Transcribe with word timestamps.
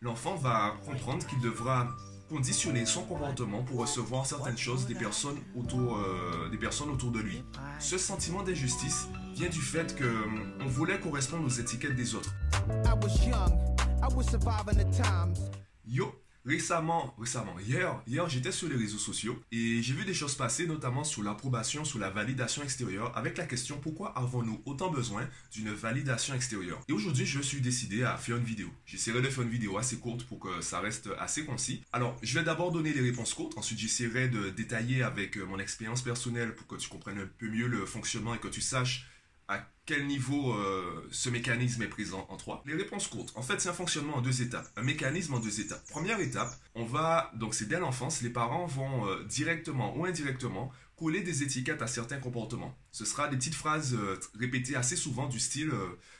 L'enfant 0.00 0.36
va 0.36 0.76
comprendre 0.86 1.26
qu'il 1.26 1.40
devra 1.40 1.88
conditionner 2.28 2.86
son 2.86 3.02
comportement 3.02 3.64
pour 3.64 3.80
recevoir 3.80 4.26
certaines 4.26 4.56
choses 4.56 4.86
des 4.86 4.94
personnes 4.94 5.38
autour, 5.56 5.96
euh, 5.96 6.48
des 6.50 6.56
personnes 6.56 6.90
autour 6.90 7.10
de 7.10 7.18
lui. 7.18 7.42
Ce 7.80 7.98
sentiment 7.98 8.44
d'injustice 8.44 9.08
vient 9.34 9.48
du 9.48 9.60
fait 9.60 9.96
que 9.96 10.04
euh, 10.04 10.56
on 10.60 10.66
voulait 10.66 11.00
correspondre 11.00 11.46
aux 11.46 11.60
étiquettes 11.60 11.96
des 11.96 12.14
autres. 12.14 12.32
Yo, 15.84 16.14
récemment, 16.44 17.14
récemment, 17.18 17.58
hier, 17.58 18.00
hier 18.06 18.28
j'étais 18.28 18.52
sur 18.52 18.68
les 18.68 18.76
réseaux 18.76 18.98
sociaux 18.98 19.40
et 19.52 19.82
j'ai 19.82 19.94
vu 19.94 20.04
des 20.04 20.14
choses 20.14 20.34
passer, 20.34 20.66
notamment 20.66 21.04
sur 21.04 21.22
l'approbation, 21.22 21.84
sur 21.84 21.98
la 21.98 22.10
validation 22.10 22.62
extérieure, 22.62 23.16
avec 23.16 23.36
la 23.36 23.46
question 23.46 23.78
pourquoi 23.78 24.16
avons-nous 24.18 24.62
autant 24.64 24.90
besoin 24.90 25.28
d'une 25.52 25.72
validation 25.72 26.34
extérieure? 26.34 26.80
Et 26.88 26.92
aujourd'hui, 26.92 27.26
je 27.26 27.40
suis 27.40 27.60
décidé 27.60 28.04
à 28.04 28.16
faire 28.16 28.36
une 28.36 28.44
vidéo. 28.44 28.68
J'essaierai 28.86 29.20
de 29.20 29.28
faire 29.28 29.44
une 29.44 29.50
vidéo 29.50 29.78
assez 29.78 29.98
courte 29.98 30.24
pour 30.24 30.38
que 30.38 30.60
ça 30.60 30.80
reste 30.80 31.08
assez 31.18 31.44
concis. 31.44 31.82
Alors, 31.92 32.16
je 32.22 32.38
vais 32.38 32.44
d'abord 32.44 32.72
donner 32.72 32.92
les 32.92 33.00
réponses 33.00 33.34
courtes, 33.34 33.56
ensuite 33.56 33.78
j'essaierai 33.78 34.28
de 34.28 34.50
détailler 34.50 35.02
avec 35.02 35.36
euh, 35.36 35.44
mon 35.44 35.58
expérience 35.58 36.02
personnelle 36.02 36.54
pour 36.54 36.66
que 36.66 36.76
tu 36.76 36.88
comprennes 36.88 37.18
un 37.18 37.28
peu 37.38 37.48
mieux 37.48 37.66
le 37.66 37.84
fonctionnement 37.86 38.34
et 38.34 38.38
que 38.38 38.48
tu 38.48 38.60
saches 38.60 39.06
à 39.48 39.66
quel 39.86 40.06
niveau 40.06 40.52
euh, 40.52 41.08
ce 41.10 41.30
mécanisme 41.30 41.82
est 41.82 41.88
présent 41.88 42.26
en 42.28 42.36
toi 42.36 42.62
Les 42.66 42.74
réponses 42.74 43.08
courtes. 43.08 43.32
En 43.34 43.42
fait, 43.42 43.58
c'est 43.58 43.70
un 43.70 43.74
fonctionnement 43.74 44.16
en 44.16 44.20
deux 44.20 44.42
étapes, 44.42 44.70
un 44.76 44.82
mécanisme 44.82 45.34
en 45.34 45.40
deux 45.40 45.60
étapes. 45.60 45.82
Première 45.88 46.20
étape, 46.20 46.54
on 46.74 46.84
va, 46.84 47.32
donc 47.34 47.54
c'est 47.54 47.66
dès 47.66 47.80
l'enfance, 47.80 48.20
les 48.20 48.30
parents 48.30 48.66
vont 48.66 49.06
euh, 49.06 49.24
directement 49.24 49.96
ou 49.96 50.04
indirectement 50.04 50.70
coller 50.96 51.22
des 51.22 51.42
étiquettes 51.42 51.80
à 51.80 51.86
certains 51.86 52.18
comportements. 52.18 52.76
Ce 52.92 53.06
sera 53.06 53.28
des 53.28 53.38
petites 53.38 53.54
phrases 53.54 53.94
euh, 53.94 54.20
répétées 54.38 54.76
assez 54.76 54.96
souvent 54.96 55.26
du 55.26 55.40
style 55.40 55.72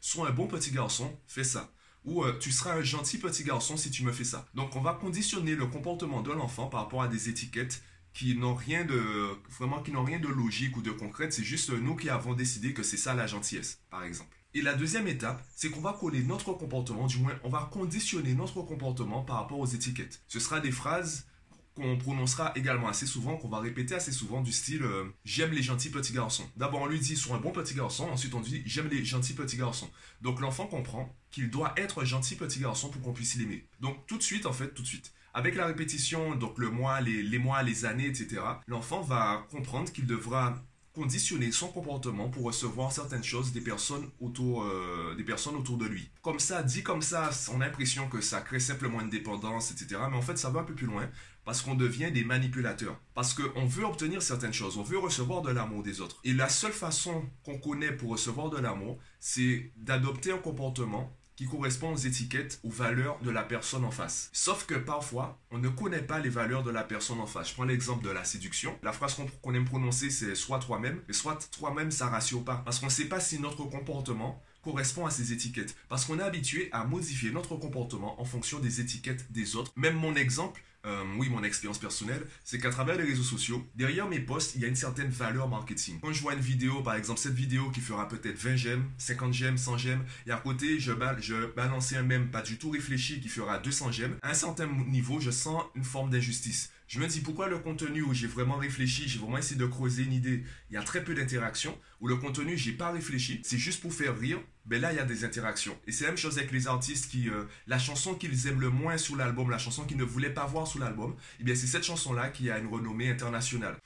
Sois 0.00 0.28
un 0.28 0.32
bon 0.32 0.46
petit 0.46 0.70
garçon, 0.70 1.18
fais 1.26 1.44
ça» 1.44 1.72
ou 2.04 2.22
tu 2.38 2.52
seras 2.52 2.74
un 2.74 2.82
gentil 2.82 3.16
petit 3.16 3.44
garçon 3.44 3.78
si 3.78 3.90
tu 3.90 4.04
me 4.04 4.12
fais 4.12 4.24
ça. 4.24 4.44
Donc 4.52 4.76
on 4.76 4.82
va 4.82 4.92
conditionner 4.92 5.54
le 5.54 5.64
comportement 5.64 6.20
de 6.20 6.32
l'enfant 6.32 6.66
par 6.66 6.80
rapport 6.80 7.00
à 7.00 7.08
des 7.08 7.30
étiquettes 7.30 7.82
qui 8.14 8.36
n'ont 8.36 8.54
rien 8.54 8.84
de 8.84 9.28
vraiment 9.50 9.82
qui 9.82 9.90
n'ont 9.90 10.04
rien 10.04 10.20
de 10.20 10.28
logique 10.28 10.76
ou 10.76 10.82
de 10.82 10.92
concret. 10.92 11.30
C'est 11.30 11.44
juste 11.44 11.70
nous 11.70 11.96
qui 11.96 12.08
avons 12.08 12.34
décidé 12.34 12.72
que 12.72 12.82
c'est 12.82 12.96
ça 12.96 13.12
la 13.12 13.26
gentillesse, 13.26 13.82
par 13.90 14.04
exemple. 14.04 14.34
Et 14.54 14.62
la 14.62 14.74
deuxième 14.74 15.08
étape, 15.08 15.44
c'est 15.56 15.68
qu'on 15.68 15.80
va 15.80 15.92
coller 15.92 16.22
notre 16.22 16.52
comportement, 16.52 17.08
du 17.08 17.18
moins 17.18 17.34
on 17.42 17.48
va 17.48 17.68
conditionner 17.72 18.34
notre 18.34 18.62
comportement 18.62 19.22
par 19.22 19.36
rapport 19.36 19.58
aux 19.58 19.66
étiquettes. 19.66 20.22
Ce 20.28 20.38
sera 20.38 20.60
des 20.60 20.70
phrases 20.70 21.26
qu'on 21.74 21.98
prononcera 21.98 22.52
également 22.54 22.86
assez 22.86 23.04
souvent, 23.04 23.36
qu'on 23.36 23.48
va 23.48 23.58
répéter 23.58 23.96
assez 23.96 24.12
souvent 24.12 24.42
du 24.42 24.52
style 24.52 24.84
euh, 24.84 25.06
j'aime 25.24 25.50
les 25.50 25.62
gentils 25.62 25.90
petits 25.90 26.12
garçons. 26.12 26.48
D'abord 26.56 26.82
on 26.82 26.86
lui 26.86 27.00
dit 27.00 27.16
sois 27.16 27.34
un 27.34 27.40
bon 27.40 27.50
petit 27.50 27.74
garçon, 27.74 28.04
ensuite 28.04 28.32
on 28.34 28.40
dit 28.40 28.62
j'aime 28.64 28.86
les 28.86 29.04
gentils 29.04 29.34
petits 29.34 29.56
garçons. 29.56 29.90
Donc 30.20 30.40
l'enfant 30.40 30.68
comprend 30.68 31.12
qu'il 31.32 31.50
doit 31.50 31.74
être 31.76 32.02
un 32.02 32.04
gentil 32.04 32.36
petit 32.36 32.60
garçon 32.60 32.90
pour 32.90 33.02
qu'on 33.02 33.12
puisse 33.12 33.34
l'aimer. 33.34 33.66
Donc 33.80 34.06
tout 34.06 34.18
de 34.18 34.22
suite 34.22 34.46
en 34.46 34.52
fait, 34.52 34.72
tout 34.72 34.82
de 34.82 34.86
suite. 34.86 35.12
Avec 35.36 35.56
la 35.56 35.66
répétition, 35.66 36.36
donc 36.36 36.58
le 36.58 36.70
mois, 36.70 37.00
les, 37.00 37.38
mois, 37.38 37.62
les 37.64 37.84
années, 37.84 38.06
etc., 38.06 38.40
l'enfant 38.68 39.02
va 39.02 39.46
comprendre 39.50 39.90
qu'il 39.90 40.06
devra 40.06 40.54
conditionner 40.94 41.50
son 41.50 41.66
comportement 41.68 42.28
pour 42.28 42.44
recevoir 42.44 42.92
certaines 42.92 43.24
choses 43.24 43.52
des 43.52 43.60
personnes 43.60 44.08
autour, 44.20 44.62
euh, 44.62 45.16
des 45.16 45.24
personnes 45.24 45.56
autour 45.56 45.76
de 45.76 45.86
lui. 45.86 46.08
Comme 46.22 46.38
ça, 46.38 46.62
dit 46.62 46.84
comme 46.84 47.02
ça, 47.02 47.30
on 47.52 47.60
a 47.60 47.66
l'impression 47.66 48.08
que 48.08 48.20
ça 48.20 48.40
crée 48.42 48.60
simplement 48.60 49.00
une 49.00 49.10
dépendance, 49.10 49.72
etc. 49.72 50.00
Mais 50.08 50.16
en 50.16 50.22
fait, 50.22 50.38
ça 50.38 50.50
va 50.50 50.60
un 50.60 50.64
peu 50.64 50.74
plus 50.74 50.86
loin 50.86 51.10
parce 51.44 51.62
qu'on 51.62 51.74
devient 51.74 52.12
des 52.12 52.24
manipulateurs. 52.24 52.96
Parce 53.14 53.34
qu'on 53.34 53.66
veut 53.66 53.84
obtenir 53.84 54.22
certaines 54.22 54.52
choses, 54.52 54.78
on 54.78 54.84
veut 54.84 54.98
recevoir 54.98 55.42
de 55.42 55.50
l'amour 55.50 55.82
des 55.82 56.00
autres. 56.00 56.20
Et 56.22 56.32
la 56.32 56.48
seule 56.48 56.72
façon 56.72 57.24
qu'on 57.44 57.58
connaît 57.58 57.92
pour 57.92 58.10
recevoir 58.10 58.50
de 58.50 58.58
l'amour, 58.58 58.98
c'est 59.18 59.72
d'adopter 59.76 60.30
un 60.30 60.38
comportement 60.38 61.12
qui 61.36 61.46
correspond 61.46 61.92
aux 61.92 61.96
étiquettes, 61.96 62.60
aux 62.62 62.70
valeurs 62.70 63.18
de 63.22 63.30
la 63.30 63.42
personne 63.42 63.84
en 63.84 63.90
face. 63.90 64.30
Sauf 64.32 64.66
que 64.66 64.74
parfois, 64.74 65.38
on 65.50 65.58
ne 65.58 65.68
connaît 65.68 66.02
pas 66.02 66.20
les 66.20 66.28
valeurs 66.28 66.62
de 66.62 66.70
la 66.70 66.84
personne 66.84 67.20
en 67.20 67.26
face. 67.26 67.50
Je 67.50 67.54
prends 67.54 67.64
l'exemple 67.64 68.04
de 68.04 68.10
la 68.10 68.24
séduction. 68.24 68.78
La 68.82 68.92
phrase 68.92 69.16
qu'on 69.42 69.54
aime 69.54 69.64
prononcer, 69.64 70.10
c'est 70.10 70.34
soit 70.34 70.60
toi-même, 70.60 71.00
mais 71.08 71.14
soit 71.14 71.48
toi-même, 71.50 71.90
ça 71.90 72.06
rassure 72.06 72.44
pas. 72.44 72.62
Parce 72.64 72.78
qu'on 72.78 72.86
ne 72.86 72.90
sait 72.90 73.08
pas 73.08 73.20
si 73.20 73.40
notre 73.40 73.64
comportement 73.64 74.42
correspond 74.62 75.06
à 75.06 75.10
ces 75.10 75.32
étiquettes. 75.32 75.76
Parce 75.88 76.04
qu'on 76.04 76.18
est 76.18 76.22
habitué 76.22 76.68
à 76.72 76.84
modifier 76.84 77.30
notre 77.30 77.56
comportement 77.56 78.20
en 78.20 78.24
fonction 78.24 78.60
des 78.60 78.80
étiquettes 78.80 79.30
des 79.30 79.56
autres. 79.56 79.72
Même 79.76 79.96
mon 79.96 80.14
exemple, 80.14 80.62
euh, 80.86 81.02
oui, 81.16 81.28
mon 81.28 81.42
expérience 81.42 81.78
personnelle, 81.78 82.22
c'est 82.44 82.58
qu'à 82.58 82.70
travers 82.70 82.96
les 82.96 83.04
réseaux 83.04 83.22
sociaux, 83.22 83.66
derrière 83.74 84.06
mes 84.08 84.20
posts, 84.20 84.54
il 84.54 84.60
y 84.60 84.64
a 84.64 84.68
une 84.68 84.76
certaine 84.76 85.08
valeur 85.08 85.48
marketing. 85.48 85.98
Quand 86.00 86.12
je 86.12 86.20
vois 86.20 86.34
une 86.34 86.40
vidéo, 86.40 86.82
par 86.82 86.94
exemple, 86.94 87.20
cette 87.20 87.34
vidéo 87.34 87.70
qui 87.70 87.80
fera 87.80 88.08
peut-être 88.08 88.38
20 88.38 88.56
j'aime, 88.56 88.90
50 88.98 89.32
j'aime, 89.32 89.56
100 89.56 89.78
j'aime, 89.78 90.04
et 90.26 90.30
à 90.30 90.36
côté, 90.36 90.78
je, 90.78 90.92
je 91.20 91.46
balance 91.54 91.92
un 91.92 92.02
même 92.02 92.30
pas 92.30 92.42
du 92.42 92.58
tout 92.58 92.70
réfléchi 92.70 93.20
qui 93.20 93.28
fera 93.28 93.58
200 93.58 93.92
j'aime, 93.92 94.16
à 94.22 94.30
un 94.30 94.34
certain 94.34 94.66
niveau, 94.66 95.20
je 95.20 95.30
sens 95.30 95.62
une 95.74 95.84
forme 95.84 96.10
d'injustice. 96.10 96.70
Je 96.94 97.00
me 97.00 97.08
dis 97.08 97.22
pourquoi 97.22 97.48
le 97.48 97.58
contenu 97.58 98.02
où 98.02 98.14
j'ai 98.14 98.28
vraiment 98.28 98.54
réfléchi, 98.54 99.08
j'ai 99.08 99.18
vraiment 99.18 99.38
essayé 99.38 99.58
de 99.58 99.66
creuser 99.66 100.04
une 100.04 100.12
idée, 100.12 100.44
il 100.70 100.74
y 100.74 100.76
a 100.76 100.82
très 100.84 101.02
peu 101.02 101.12
d'interactions, 101.12 101.76
ou 102.00 102.06
le 102.06 102.14
contenu 102.14 102.56
j'ai 102.56 102.70
pas 102.70 102.92
réfléchi, 102.92 103.40
c'est 103.42 103.58
juste 103.58 103.80
pour 103.80 103.92
faire 103.92 104.16
rire, 104.16 104.38
ben 104.64 104.80
là 104.80 104.92
il 104.92 104.96
y 104.96 105.00
a 105.00 105.04
des 105.04 105.24
interactions. 105.24 105.76
Et 105.88 105.90
c'est 105.90 106.04
la 106.04 106.10
même 106.10 106.16
chose 106.16 106.38
avec 106.38 106.52
les 106.52 106.68
artistes 106.68 107.10
qui, 107.10 107.28
euh, 107.28 107.46
la 107.66 107.80
chanson 107.80 108.14
qu'ils 108.14 108.46
aiment 108.46 108.60
le 108.60 108.70
moins 108.70 108.96
sur 108.96 109.16
l'album, 109.16 109.50
la 109.50 109.58
chanson 109.58 109.82
qu'ils 109.82 109.96
ne 109.96 110.04
voulaient 110.04 110.32
pas 110.32 110.46
voir 110.46 110.68
sur 110.68 110.78
l'album, 110.78 111.10
et 111.10 111.40
eh 111.40 111.42
bien 111.42 111.56
c'est 111.56 111.66
cette 111.66 111.82
chanson-là 111.82 112.28
qui 112.28 112.48
a 112.48 112.58
une 112.58 112.68
renommée 112.68 113.10
internationale. 113.10 113.76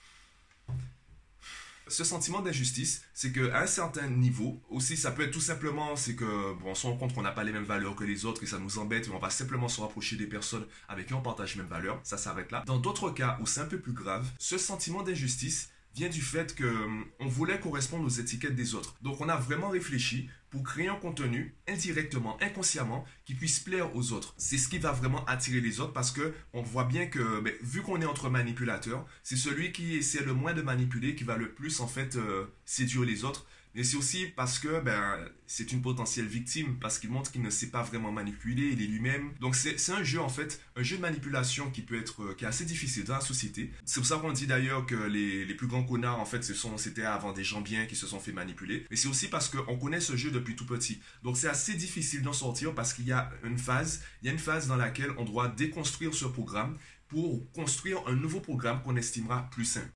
Ce 1.88 2.04
sentiment 2.04 2.40
d'injustice, 2.40 3.02
c'est 3.14 3.32
qu'à 3.32 3.60
un 3.60 3.66
certain 3.66 4.08
niveau, 4.08 4.60
aussi 4.70 4.96
ça 4.96 5.10
peut 5.10 5.22
être 5.22 5.32
tout 5.32 5.40
simplement, 5.40 5.96
c'est 5.96 6.14
que 6.14 6.54
bon, 6.54 6.70
on 6.70 6.74
se 6.74 6.86
rend 6.86 6.96
compte 6.96 7.14
qu'on 7.14 7.22
n'a 7.22 7.32
pas 7.32 7.44
les 7.44 7.52
mêmes 7.52 7.64
valeurs 7.64 7.96
que 7.96 8.04
les 8.04 8.24
autres 8.24 8.42
et 8.42 8.46
ça 8.46 8.58
nous 8.58 8.78
embête 8.78 9.06
et 9.06 9.10
on 9.10 9.18
va 9.18 9.30
simplement 9.30 9.68
se 9.68 9.80
rapprocher 9.80 10.16
des 10.16 10.26
personnes 10.26 10.66
avec 10.88 11.06
qui 11.06 11.14
on 11.14 11.22
partage 11.22 11.54
les 11.54 11.62
mêmes 11.62 11.70
valeurs, 11.70 12.00
ça 12.02 12.18
s'arrête 12.18 12.52
là. 12.52 12.62
Dans 12.66 12.78
d'autres 12.78 13.10
cas 13.10 13.38
où 13.40 13.46
c'est 13.46 13.60
un 13.60 13.66
peu 13.66 13.78
plus 13.78 13.92
grave, 13.92 14.26
ce 14.38 14.58
sentiment 14.58 15.02
d'injustice, 15.02 15.70
vient 15.94 16.08
du 16.08 16.20
fait 16.20 16.54
que 16.54 16.64
hum, 16.64 17.04
on 17.18 17.26
voulait 17.26 17.58
correspondre 17.58 18.04
aux 18.04 18.20
étiquettes 18.20 18.54
des 18.54 18.74
autres. 18.74 18.94
Donc 19.02 19.20
on 19.20 19.28
a 19.28 19.36
vraiment 19.36 19.70
réfléchi 19.70 20.28
pour 20.50 20.62
créer 20.62 20.88
un 20.88 20.96
contenu 20.96 21.54
indirectement, 21.66 22.36
inconsciemment, 22.42 23.04
qui 23.24 23.34
puisse 23.34 23.60
plaire 23.60 23.94
aux 23.94 24.12
autres. 24.12 24.34
C'est 24.38 24.58
ce 24.58 24.68
qui 24.68 24.78
va 24.78 24.92
vraiment 24.92 25.24
attirer 25.26 25.60
les 25.60 25.80
autres 25.80 25.92
parce 25.92 26.10
que 26.10 26.32
on 26.52 26.62
voit 26.62 26.84
bien 26.84 27.06
que, 27.06 27.40
ben, 27.40 27.52
vu 27.62 27.82
qu'on 27.82 28.00
est 28.00 28.06
entre 28.06 28.30
manipulateurs, 28.30 29.06
c'est 29.22 29.36
celui 29.36 29.72
qui 29.72 29.96
essaie 29.96 30.24
le 30.24 30.34
moins 30.34 30.54
de 30.54 30.62
manipuler 30.62 31.14
qui 31.14 31.24
va 31.24 31.36
le 31.36 31.52
plus 31.52 31.80
en 31.80 31.86
fait 31.86 32.16
euh, 32.16 32.46
séduire 32.64 33.04
les 33.04 33.24
autres. 33.24 33.46
Mais 33.74 33.84
c'est 33.84 33.96
aussi 33.96 34.26
parce 34.26 34.58
que 34.58 34.80
ben, 34.80 35.28
c'est 35.46 35.72
une 35.72 35.82
potentielle 35.82 36.26
victime, 36.26 36.78
parce 36.80 36.98
qu'il 36.98 37.10
montre 37.10 37.30
qu'il 37.30 37.42
ne 37.42 37.50
sait 37.50 37.68
pas 37.68 37.82
vraiment 37.82 38.10
manipuler, 38.10 38.70
il 38.72 38.82
est 38.82 38.86
lui-même. 38.86 39.32
Donc 39.40 39.54
c'est 39.54 39.92
un 39.92 40.02
jeu 40.02 40.20
en 40.20 40.28
fait, 40.28 40.60
un 40.76 40.82
jeu 40.82 40.96
de 40.96 41.02
manipulation 41.02 41.70
qui 41.70 41.82
peut 41.82 41.98
être, 41.98 42.22
euh, 42.22 42.34
qui 42.34 42.44
est 42.44 42.48
assez 42.48 42.64
difficile 42.64 43.04
dans 43.04 43.14
la 43.14 43.20
société. 43.20 43.70
C'est 43.84 44.00
pour 44.00 44.06
ça 44.06 44.16
qu'on 44.16 44.32
dit 44.32 44.46
d'ailleurs 44.46 44.86
que 44.86 44.96
les, 44.96 45.44
les, 45.44 45.54
plus 45.54 45.66
grands 45.66 45.84
connards 45.84 46.18
en 46.18 46.24
fait, 46.24 46.42
ce 46.42 46.54
sont, 46.54 46.76
c'était 46.76 47.04
avant 47.04 47.32
des 47.32 47.44
gens 47.44 47.60
bien 47.60 47.86
qui 47.86 47.96
se 47.96 48.06
sont 48.06 48.20
fait 48.20 48.32
manipuler. 48.32 48.86
Mais 48.90 48.96
c'est 48.96 49.08
aussi 49.08 49.28
parce 49.28 49.48
qu'on 49.48 49.78
connaît 49.78 50.00
ce 50.00 50.16
jeu 50.16 50.30
depuis 50.38 50.56
tout 50.56 50.66
petit. 50.66 51.00
Donc 51.22 51.36
c'est 51.36 51.48
assez 51.48 51.74
difficile 51.74 52.22
d'en 52.22 52.32
sortir 52.32 52.74
parce 52.74 52.92
qu'il 52.92 53.06
y 53.06 53.12
a 53.12 53.30
une 53.44 53.58
phase, 53.58 54.02
il 54.22 54.26
y 54.26 54.28
a 54.28 54.32
une 54.32 54.38
phase 54.38 54.66
dans 54.66 54.76
laquelle 54.76 55.12
on 55.18 55.24
doit 55.24 55.48
déconstruire 55.48 56.14
ce 56.14 56.26
programme 56.26 56.78
pour 57.08 57.50
construire 57.52 58.06
un 58.06 58.14
nouveau 58.14 58.40
programme 58.40 58.82
qu'on 58.82 58.96
estimera 58.96 59.48
plus 59.50 59.64
sain. 59.64 59.88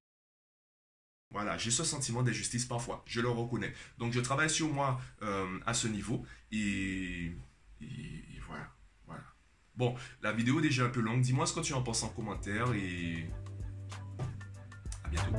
Voilà, 1.30 1.56
j'ai 1.56 1.70
ce 1.70 1.84
sentiment 1.84 2.22
d'injustice 2.22 2.66
parfois, 2.66 3.02
je 3.06 3.20
le 3.20 3.28
reconnais. 3.28 3.72
Donc 3.98 4.12
je 4.12 4.20
travaille 4.20 4.50
sur 4.50 4.68
moi 4.72 5.00
euh, 5.22 5.58
à 5.64 5.72
ce 5.72 5.88
niveau 5.88 6.24
et, 6.50 7.32
voilà, 8.46 8.68
voilà. 9.06 9.24
Bon, 9.74 9.94
la 10.20 10.32
vidéo 10.32 10.58
est 10.58 10.62
déjà 10.62 10.84
un 10.84 10.90
peu 10.90 11.00
longue. 11.00 11.22
Dis-moi 11.22 11.46
ce 11.46 11.54
que 11.54 11.60
tu 11.60 11.72
en 11.72 11.82
penses 11.82 12.02
en 12.02 12.10
commentaire 12.10 12.72
et 12.74 13.26
à 15.04 15.08
bientôt. 15.08 15.32